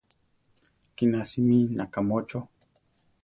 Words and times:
Kiná 0.95 1.21
simí, 1.31 1.59
nakámocho! 1.77 2.47